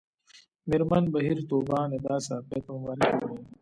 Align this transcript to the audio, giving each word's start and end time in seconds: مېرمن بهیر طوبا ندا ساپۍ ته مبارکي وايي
مېرمن 0.69 1.03
بهیر 1.13 1.37
طوبا 1.49 1.79
ندا 1.89 2.15
ساپۍ 2.25 2.59
ته 2.65 2.69
مبارکي 2.75 3.15
وايي 3.27 3.43